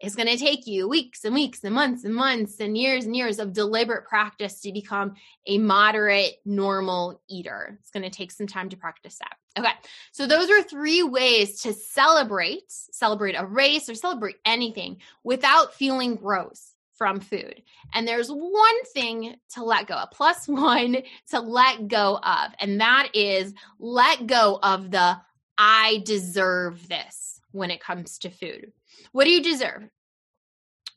it's 0.00 0.14
going 0.14 0.28
to 0.28 0.38
take 0.38 0.66
you 0.66 0.88
weeks 0.88 1.26
and 1.26 1.34
weeks 1.34 1.62
and 1.64 1.74
months 1.74 2.04
and 2.04 2.14
months 2.14 2.58
and 2.60 2.78
years 2.78 3.04
and 3.04 3.14
years 3.14 3.38
of 3.38 3.52
deliberate 3.52 4.06
practice 4.06 4.60
to 4.60 4.72
become 4.72 5.16
a 5.46 5.58
moderate, 5.58 6.36
normal 6.46 7.20
eater. 7.28 7.76
It's 7.80 7.90
going 7.90 8.04
to 8.04 8.10
take 8.10 8.32
some 8.32 8.46
time 8.46 8.70
to 8.70 8.78
practice 8.78 9.18
that. 9.18 9.36
Okay. 9.58 9.74
So 10.12 10.26
those 10.26 10.48
are 10.48 10.62
three 10.62 11.02
ways 11.02 11.60
to 11.62 11.74
celebrate, 11.74 12.62
celebrate 12.68 13.34
a 13.34 13.44
race 13.44 13.90
or 13.90 13.94
celebrate 13.94 14.36
anything 14.46 14.98
without 15.22 15.74
feeling 15.74 16.14
gross 16.14 16.69
from 17.00 17.18
food. 17.18 17.62
And 17.94 18.06
there's 18.06 18.28
one 18.28 18.84
thing 18.92 19.36
to 19.54 19.64
let 19.64 19.86
go 19.86 19.94
of, 19.94 20.10
plus 20.10 20.46
one 20.46 20.98
to 21.30 21.40
let 21.40 21.88
go 21.88 22.18
of, 22.22 22.52
and 22.60 22.78
that 22.82 23.08
is 23.14 23.54
let 23.78 24.26
go 24.26 24.58
of 24.62 24.90
the 24.90 25.16
I 25.56 26.02
deserve 26.04 26.88
this 26.88 27.40
when 27.52 27.70
it 27.70 27.80
comes 27.80 28.18
to 28.18 28.30
food. 28.30 28.72
What 29.12 29.24
do 29.24 29.30
you 29.30 29.42
deserve? 29.42 29.88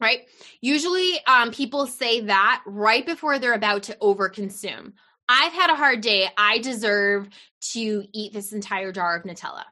Right? 0.01 0.23
Usually, 0.59 1.19
um, 1.25 1.51
people 1.51 1.87
say 1.87 2.21
that 2.21 2.61
right 2.65 3.05
before 3.05 3.39
they're 3.39 3.53
about 3.53 3.83
to 3.83 3.97
overconsume. 4.01 4.91
I've 5.29 5.53
had 5.53 5.69
a 5.69 5.75
hard 5.75 6.01
day. 6.01 6.27
I 6.37 6.57
deserve 6.57 7.29
to 7.71 8.03
eat 8.11 8.33
this 8.33 8.51
entire 8.51 8.91
jar 8.91 9.15
of 9.15 9.23
Nutella. 9.23 9.63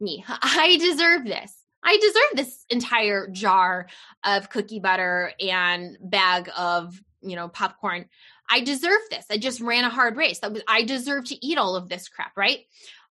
Me, 0.00 0.24
I 0.28 0.78
deserve 0.80 1.24
this. 1.24 1.59
I 1.82 1.96
deserve 1.96 2.36
this 2.46 2.64
entire 2.68 3.28
jar 3.28 3.86
of 4.24 4.50
cookie 4.50 4.80
butter 4.80 5.32
and 5.40 5.96
bag 6.00 6.50
of, 6.56 7.00
you 7.22 7.36
know, 7.36 7.48
popcorn. 7.48 8.06
I 8.48 8.60
deserve 8.60 9.00
this. 9.10 9.26
I 9.30 9.38
just 9.38 9.60
ran 9.60 9.84
a 9.84 9.90
hard 9.90 10.16
race. 10.16 10.40
That 10.40 10.52
was 10.52 10.62
I 10.66 10.82
deserve 10.82 11.26
to 11.26 11.46
eat 11.46 11.58
all 11.58 11.76
of 11.76 11.88
this 11.88 12.08
crap, 12.08 12.36
right? 12.36 12.60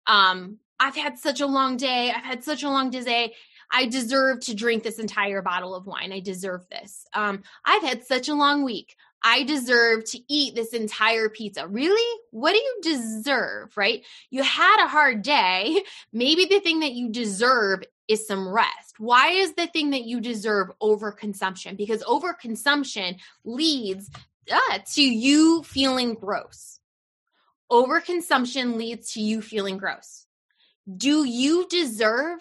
Um, 0.07 0.59
I've 0.81 0.97
had 0.97 1.19
such 1.19 1.41
a 1.41 1.47
long 1.47 1.77
day. 1.77 2.11
I've 2.11 2.25
had 2.25 2.45
such 2.45 2.63
a 2.63 2.69
long 2.69 2.91
day. 2.91 3.35
I 3.71 3.87
deserve 3.87 4.41
to 4.41 4.55
drink 4.55 4.83
this 4.83 4.99
entire 4.99 5.43
bottle 5.43 5.75
of 5.75 5.87
wine. 5.87 6.13
I 6.13 6.21
deserve 6.21 6.67
this. 6.71 7.07
Um, 7.13 7.43
I've 7.65 7.83
had 7.83 8.05
such 8.05 8.29
a 8.29 8.35
long 8.35 8.65
week. 8.65 8.97
I 9.23 9.43
deserve 9.43 10.05
to 10.07 10.21
eat 10.29 10.55
this 10.55 10.73
entire 10.73 11.29
pizza. 11.29 11.67
Really? 11.67 12.21
What 12.31 12.53
do 12.53 12.59
you 12.59 12.79
deserve, 12.83 13.77
right? 13.77 14.05
You 14.31 14.43
had 14.43 14.85
a 14.85 14.89
hard 14.89 15.23
day. 15.23 15.83
Maybe 16.13 16.47
the 16.47 16.61
thing 16.61 16.81
that 16.81 16.93
you 16.93 17.11
deserve 17.11 17.83
is 18.09 18.27
some 18.27 18.49
rest. 18.49 18.95
Why 18.99 19.29
is 19.29 19.55
the 19.55 19.67
thing 19.67 19.91
that 19.91 20.05
you 20.05 20.21
deserve 20.21 20.71
overconsumption? 20.83 21.77
Because 21.77 22.03
overconsumption 22.03 23.19
leads 23.45 24.11
uh, 24.51 24.79
to 24.95 25.03
you 25.03 25.63
feeling 25.63 26.15
gross. 26.15 26.81
Overconsumption 27.71 28.77
leads 28.77 29.13
to 29.13 29.21
you 29.21 29.43
feeling 29.43 29.77
gross. 29.77 30.27
Do 30.97 31.25
you 31.25 31.67
deserve 31.69 32.41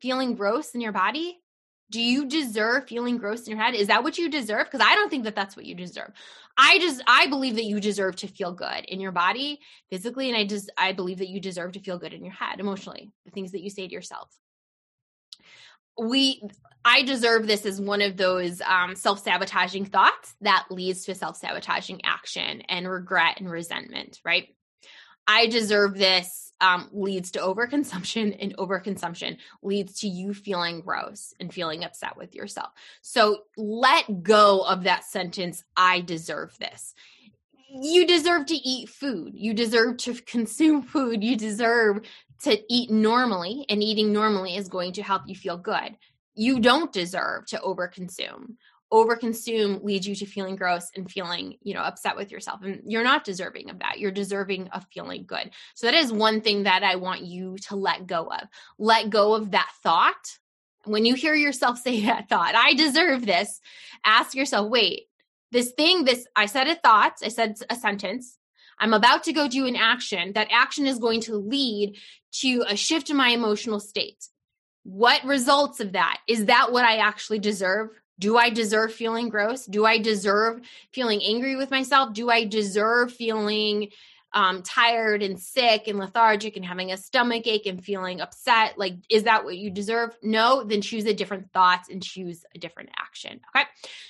feeling 0.00 0.34
gross 0.34 0.74
in 0.74 0.80
your 0.80 0.92
body? 0.92 1.38
Do 1.90 2.00
you 2.00 2.26
deserve 2.26 2.86
feeling 2.86 3.18
gross 3.18 3.46
in 3.46 3.50
your 3.50 3.62
head? 3.62 3.74
Is 3.74 3.88
that 3.88 4.02
what 4.02 4.16
you 4.16 4.30
deserve? 4.30 4.64
Because 4.64 4.86
I 4.86 4.94
don't 4.94 5.10
think 5.10 5.24
that 5.24 5.34
that's 5.34 5.56
what 5.56 5.66
you 5.66 5.74
deserve. 5.74 6.12
I 6.56 6.78
just 6.78 7.02
I 7.06 7.26
believe 7.26 7.56
that 7.56 7.64
you 7.64 7.80
deserve 7.80 8.16
to 8.16 8.28
feel 8.28 8.52
good 8.52 8.84
in 8.84 9.00
your 9.00 9.12
body 9.12 9.60
physically, 9.90 10.28
and 10.28 10.38
I 10.38 10.46
just 10.46 10.70
I 10.78 10.92
believe 10.92 11.18
that 11.18 11.28
you 11.28 11.40
deserve 11.40 11.72
to 11.72 11.80
feel 11.80 11.98
good 11.98 12.12
in 12.12 12.24
your 12.24 12.34
head 12.34 12.60
emotionally. 12.60 13.10
The 13.24 13.30
things 13.32 13.52
that 13.52 13.62
you 13.62 13.70
say 13.70 13.88
to 13.88 13.92
yourself. 13.92 14.30
We 16.00 16.42
I 16.84 17.02
deserve 17.02 17.46
this 17.46 17.66
as 17.66 17.80
one 17.80 18.00
of 18.00 18.16
those 18.16 18.62
um, 18.62 18.96
self 18.96 19.22
sabotaging 19.22 19.86
thoughts 19.86 20.34
that 20.40 20.66
leads 20.70 21.04
to 21.04 21.14
self 21.14 21.36
sabotaging 21.36 22.00
action 22.04 22.62
and 22.68 22.88
regret 22.88 23.38
and 23.38 23.50
resentment. 23.50 24.20
Right? 24.24 24.48
I 25.26 25.46
deserve 25.46 25.96
this 25.96 26.52
um, 26.60 26.88
leads 26.92 27.32
to 27.32 27.40
overconsumption, 27.40 28.36
and 28.40 28.56
overconsumption 28.56 29.36
leads 29.62 30.00
to 30.00 30.08
you 30.08 30.34
feeling 30.34 30.80
gross 30.80 31.34
and 31.38 31.52
feeling 31.52 31.84
upset 31.84 32.16
with 32.16 32.34
yourself. 32.34 32.70
So 33.02 33.42
let 33.56 34.22
go 34.22 34.62
of 34.62 34.84
that 34.84 35.04
sentence, 35.04 35.62
I 35.76 36.00
deserve 36.00 36.56
this. 36.58 36.94
You 37.72 38.06
deserve 38.06 38.46
to 38.46 38.56
eat 38.56 38.88
food. 38.88 39.34
You 39.34 39.54
deserve 39.54 39.98
to 39.98 40.14
consume 40.26 40.82
food. 40.82 41.22
You 41.22 41.36
deserve 41.36 42.00
to 42.42 42.58
eat 42.72 42.90
normally, 42.90 43.66
and 43.68 43.82
eating 43.82 44.12
normally 44.12 44.56
is 44.56 44.68
going 44.68 44.92
to 44.92 45.02
help 45.02 45.22
you 45.26 45.34
feel 45.34 45.56
good. 45.56 45.96
You 46.34 46.60
don't 46.60 46.92
deserve 46.92 47.46
to 47.46 47.58
overconsume. 47.58 48.56
Overconsume 48.92 49.84
leads 49.84 50.06
you 50.08 50.14
to 50.16 50.26
feeling 50.26 50.56
gross 50.56 50.90
and 50.96 51.10
feeling 51.10 51.56
you 51.62 51.74
know 51.74 51.80
upset 51.80 52.16
with 52.16 52.32
yourself 52.32 52.62
and 52.64 52.80
you're 52.84 53.04
not 53.04 53.24
deserving 53.24 53.70
of 53.70 53.78
that. 53.78 54.00
You're 54.00 54.10
deserving 54.10 54.68
of 54.68 54.84
feeling 54.92 55.24
good. 55.26 55.50
So 55.74 55.86
that 55.86 55.94
is 55.94 56.12
one 56.12 56.40
thing 56.40 56.64
that 56.64 56.82
i 56.82 56.96
want 56.96 57.22
you 57.22 57.56
to 57.68 57.76
let 57.76 58.06
go 58.06 58.26
of. 58.26 58.48
Let 58.78 59.10
go 59.10 59.34
of 59.34 59.52
that 59.52 59.70
thought. 59.82 60.38
When 60.86 61.04
you 61.04 61.14
hear 61.14 61.34
yourself 61.34 61.78
say 61.82 62.04
that 62.06 62.28
thought 62.28 62.54
i 62.56 62.74
deserve 62.74 63.26
this 63.26 63.60
ask 64.04 64.34
yourself 64.34 64.68
wait 64.70 65.02
this 65.52 65.72
thing 65.72 66.04
this 66.04 66.26
i 66.34 66.46
said 66.46 66.66
a 66.66 66.74
thought 66.74 67.14
i 67.22 67.28
said 67.28 67.56
a 67.68 67.76
sentence 67.76 68.38
i'm 68.80 68.94
about 68.94 69.24
to 69.24 69.32
go 69.32 69.46
do 69.46 69.66
an 69.66 69.76
action 69.76 70.32
that 70.32 70.48
action 70.50 70.86
is 70.86 70.98
going 70.98 71.20
to 71.20 71.36
lead 71.36 71.96
to 72.32 72.64
a 72.68 72.76
shift 72.76 73.10
in 73.10 73.16
my 73.16 73.28
emotional 73.28 73.80
state 73.80 74.26
what 74.82 75.22
results 75.24 75.78
of 75.78 75.92
that 75.92 76.18
is 76.26 76.46
that 76.46 76.72
what 76.72 76.84
i 76.84 76.96
actually 76.96 77.38
deserve 77.38 77.90
do 78.20 78.36
I 78.36 78.50
deserve 78.50 78.92
feeling 78.92 79.30
gross? 79.30 79.64
Do 79.64 79.86
I 79.86 79.98
deserve 79.98 80.60
feeling 80.92 81.22
angry 81.24 81.56
with 81.56 81.70
myself? 81.70 82.12
Do 82.12 82.28
I 82.28 82.44
deserve 82.44 83.12
feeling 83.12 83.88
um, 84.32 84.62
tired 84.62 85.22
and 85.22 85.40
sick 85.40 85.88
and 85.88 85.98
lethargic 85.98 86.56
and 86.56 86.64
having 86.64 86.92
a 86.92 86.98
stomach 86.98 87.46
ache 87.46 87.66
and 87.66 87.82
feeling 87.82 88.20
upset? 88.20 88.78
Like, 88.78 88.94
is 89.08 89.24
that 89.24 89.44
what 89.44 89.56
you 89.56 89.70
deserve? 89.70 90.10
No, 90.22 90.62
then 90.64 90.82
choose 90.82 91.06
a 91.06 91.14
different 91.14 91.50
thought 91.52 91.84
and 91.90 92.02
choose 92.02 92.44
a 92.54 92.58
different 92.58 92.90
action. 92.98 93.40
Okay. 93.56 93.66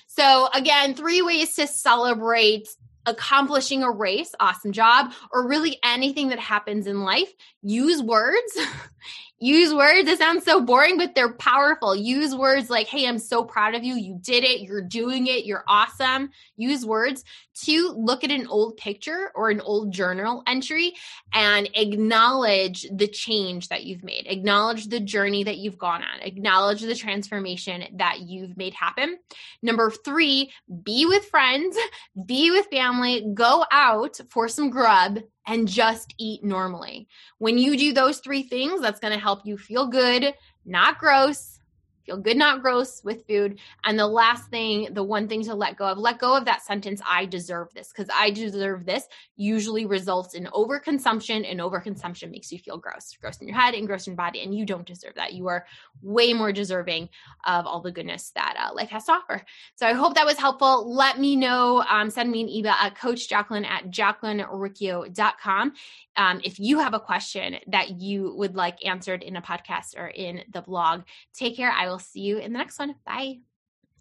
So, 0.08 0.48
again, 0.52 0.94
three 0.94 1.22
ways 1.22 1.54
to 1.54 1.68
celebrate 1.68 2.68
accomplishing 3.06 3.82
a 3.82 3.90
race, 3.90 4.34
awesome 4.40 4.72
job, 4.72 5.12
or 5.32 5.46
really 5.46 5.78
anything 5.82 6.28
that 6.28 6.38
happens 6.38 6.86
in 6.86 7.02
life, 7.02 7.32
use 7.62 8.02
words. 8.02 8.58
use 9.40 9.72
words. 9.72 10.08
It 10.08 10.18
sounds 10.18 10.44
so 10.44 10.60
boring, 10.60 10.98
but 10.98 11.14
they're 11.14 11.32
powerful. 11.32 11.96
Use 11.96 12.34
words 12.34 12.68
like, 12.68 12.86
hey, 12.86 13.08
I'm 13.08 13.18
so 13.18 13.42
proud 13.42 13.74
of 13.74 13.82
you. 13.82 13.94
You 13.94 14.18
did 14.20 14.44
it. 14.44 14.60
You're 14.60 14.82
doing 14.82 15.26
it. 15.26 15.46
You're 15.46 15.64
awesome. 15.66 16.30
Use 16.56 16.84
words 16.84 17.24
to 17.64 17.94
look 17.96 18.22
at 18.22 18.30
an 18.30 18.46
old 18.46 18.76
picture 18.76 19.30
or 19.34 19.50
an 19.50 19.60
old 19.60 19.92
journal 19.92 20.42
entry 20.46 20.94
and 21.32 21.68
acknowledge 21.74 22.86
the 22.92 23.08
change 23.08 23.68
that 23.68 23.84
you've 23.84 24.04
made. 24.04 24.26
Acknowledge 24.26 24.86
the 24.86 25.00
journey 25.00 25.44
that 25.44 25.58
you've 25.58 25.78
gone 25.78 26.02
on. 26.02 26.20
Acknowledge 26.20 26.82
the 26.82 26.94
transformation 26.94 27.84
that 27.96 28.20
you've 28.20 28.56
made 28.56 28.74
happen. 28.74 29.18
Number 29.62 29.90
three, 29.90 30.52
be 30.82 31.06
with 31.06 31.24
friends, 31.26 31.76
be 32.26 32.50
with 32.50 32.66
family, 32.66 33.26
go 33.34 33.64
out 33.70 34.18
for 34.30 34.48
some 34.48 34.70
grub 34.70 35.18
and 35.50 35.66
just 35.66 36.14
eat 36.16 36.44
normally. 36.44 37.08
When 37.38 37.58
you 37.58 37.76
do 37.76 37.92
those 37.92 38.20
three 38.20 38.44
things, 38.44 38.80
that's 38.80 39.00
going 39.00 39.12
to 39.12 39.18
help 39.18 39.44
you 39.44 39.58
feel 39.58 39.88
good, 39.88 40.32
not 40.64 40.98
gross, 40.98 41.59
feel 42.10 42.18
good, 42.18 42.36
not 42.36 42.60
gross 42.60 43.04
with 43.04 43.24
food. 43.28 43.60
And 43.84 43.96
the 43.96 44.06
last 44.06 44.50
thing, 44.50 44.88
the 44.92 45.02
one 45.02 45.28
thing 45.28 45.44
to 45.44 45.54
let 45.54 45.76
go 45.76 45.86
of, 45.86 45.98
let 45.98 46.18
go 46.18 46.36
of 46.36 46.44
that 46.46 46.64
sentence, 46.64 47.00
I 47.08 47.24
deserve 47.24 47.72
this, 47.72 47.92
because 47.92 48.10
I 48.12 48.30
deserve 48.30 48.84
this 48.84 49.06
usually 49.36 49.86
results 49.86 50.34
in 50.34 50.46
overconsumption, 50.46 51.48
and 51.48 51.60
overconsumption 51.60 52.30
makes 52.32 52.50
you 52.50 52.58
feel 52.58 52.78
gross, 52.78 53.16
gross 53.20 53.38
in 53.38 53.46
your 53.46 53.56
head 53.56 53.74
and 53.74 53.86
gross 53.86 54.06
in 54.06 54.12
your 54.12 54.16
body. 54.16 54.42
And 54.42 54.52
you 54.54 54.66
don't 54.66 54.86
deserve 54.86 55.14
that. 55.14 55.34
You 55.34 55.46
are 55.46 55.66
way 56.02 56.32
more 56.32 56.52
deserving 56.52 57.08
of 57.46 57.66
all 57.66 57.80
the 57.80 57.92
goodness 57.92 58.32
that 58.34 58.56
uh, 58.58 58.74
life 58.74 58.90
has 58.90 59.04
to 59.04 59.12
offer. 59.12 59.42
So 59.76 59.86
I 59.86 59.92
hope 59.92 60.14
that 60.14 60.26
was 60.26 60.36
helpful. 60.36 60.92
Let 60.92 61.20
me 61.20 61.36
know. 61.36 61.84
Um, 61.88 62.10
send 62.10 62.32
me 62.32 62.40
an 62.40 62.48
email 62.48 62.72
at 62.72 62.96
coachjacqueline 62.96 63.66
at 63.66 63.90
jacquelinericcio.com 63.90 65.72
um, 66.16 66.40
if 66.44 66.58
you 66.58 66.78
have 66.78 66.94
a 66.94 67.00
question 67.00 67.56
that 67.68 68.00
you 68.00 68.34
would 68.36 68.56
like 68.56 68.84
answered 68.84 69.22
in 69.22 69.36
a 69.36 69.42
podcast 69.42 69.96
or 69.96 70.08
in 70.08 70.42
the 70.52 70.62
blog. 70.62 71.02
Take 71.32 71.56
care. 71.56 71.70
I 71.70 71.88
will 71.88 71.99
see 72.00 72.20
you 72.20 72.38
in 72.38 72.52
the 72.52 72.58
next 72.58 72.78
one. 72.78 72.94
Bye. 73.06 73.38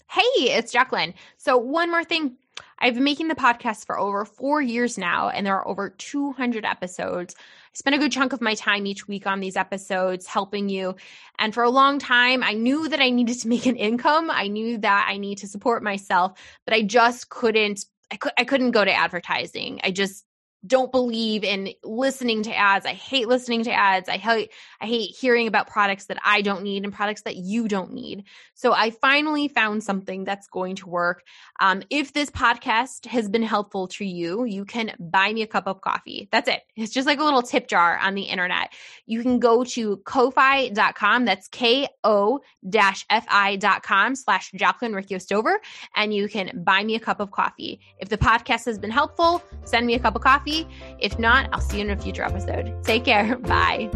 Hey, 0.09 0.21
it's 0.37 0.71
Jacqueline. 0.71 1.13
So, 1.37 1.57
one 1.57 1.91
more 1.91 2.03
thing. 2.03 2.37
I've 2.79 2.95
been 2.95 3.03
making 3.03 3.27
the 3.27 3.35
podcast 3.35 3.85
for 3.85 3.99
over 3.99 4.25
four 4.25 4.61
years 4.61 4.97
now, 4.97 5.29
and 5.29 5.45
there 5.45 5.55
are 5.55 5.67
over 5.67 5.91
200 5.91 6.65
episodes. 6.65 7.35
I 7.37 7.43
spend 7.73 7.95
a 7.95 7.99
good 7.99 8.11
chunk 8.11 8.33
of 8.33 8.41
my 8.41 8.55
time 8.55 8.87
each 8.87 9.07
week 9.07 9.27
on 9.27 9.39
these 9.39 9.55
episodes 9.55 10.25
helping 10.25 10.67
you. 10.67 10.95
And 11.37 11.53
for 11.53 11.63
a 11.63 11.69
long 11.69 11.99
time, 11.99 12.43
I 12.43 12.53
knew 12.53 12.89
that 12.89 12.99
I 12.99 13.11
needed 13.11 13.39
to 13.41 13.47
make 13.47 13.65
an 13.65 13.75
income. 13.75 14.31
I 14.31 14.47
knew 14.47 14.77
that 14.79 15.07
I 15.07 15.17
need 15.17 15.37
to 15.39 15.47
support 15.47 15.83
myself, 15.83 16.39
but 16.65 16.73
I 16.73 16.81
just 16.81 17.29
couldn't. 17.29 17.85
I, 18.11 18.15
could, 18.15 18.31
I 18.37 18.43
couldn't 18.45 18.71
go 18.71 18.83
to 18.83 18.91
advertising. 18.91 19.79
I 19.83 19.91
just 19.91 20.25
don't 20.65 20.91
believe 20.91 21.43
in 21.43 21.73
listening 21.83 22.43
to 22.43 22.55
ads. 22.55 22.85
I 22.85 22.93
hate 22.93 23.27
listening 23.27 23.63
to 23.63 23.71
ads. 23.71 24.09
I 24.09 24.17
hate 24.17 24.51
I 24.81 24.85
hate 24.85 25.15
hearing 25.15 25.47
about 25.47 25.67
products 25.67 26.05
that 26.05 26.17
I 26.23 26.41
don't 26.41 26.63
need 26.63 26.83
and 26.83 26.93
products 26.93 27.21
that 27.21 27.37
you 27.37 27.67
don't 27.67 27.93
need. 27.93 28.25
So 28.55 28.73
I 28.73 28.89
finally 28.89 29.47
found 29.47 29.83
something 29.83 30.25
that's 30.25 30.47
going 30.47 30.75
to 30.77 30.89
work. 30.89 31.23
Um, 31.59 31.83
if 31.89 32.13
this 32.13 32.29
podcast 32.29 33.05
has 33.05 33.29
been 33.29 33.43
helpful 33.43 33.87
to 33.89 34.05
you, 34.05 34.43
you 34.43 34.65
can 34.65 34.93
buy 34.99 35.31
me 35.31 35.43
a 35.43 35.47
cup 35.47 35.67
of 35.67 35.81
coffee. 35.81 36.27
That's 36.31 36.49
it. 36.49 36.61
It's 36.75 36.91
just 36.91 37.07
like 37.07 37.19
a 37.19 37.23
little 37.23 37.41
tip 37.41 37.67
jar 37.67 37.97
on 37.97 38.15
the 38.15 38.23
internet. 38.23 38.73
You 39.05 39.21
can 39.21 39.39
go 39.39 39.63
to 39.63 39.97
ko-fi.com. 39.97 41.25
That's 41.25 41.47
K-O 41.49 42.39
dash 42.67 43.05
F-I.com 43.09 44.15
slash 44.15 44.51
Jacqueline 44.51 44.93
Riccio 44.93 45.19
Stover. 45.19 45.61
And 45.95 46.13
you 46.13 46.27
can 46.27 46.63
buy 46.63 46.83
me 46.83 46.95
a 46.95 46.99
cup 46.99 47.19
of 47.19 47.31
coffee. 47.31 47.79
If 47.99 48.09
the 48.09 48.17
podcast 48.17 48.65
has 48.65 48.77
been 48.77 48.91
helpful, 48.91 49.41
send 49.63 49.87
me 49.87 49.93
a 49.93 49.99
cup 49.99 50.15
of 50.15 50.21
coffee. 50.21 50.48
If 50.99 51.17
not, 51.19 51.49
I'll 51.53 51.61
see 51.61 51.77
you 51.77 51.83
in 51.85 51.89
a 51.91 51.97
future 52.01 52.23
episode. 52.23 52.83
Take 52.83 53.05
care. 53.05 53.37
Bye. 53.53 53.89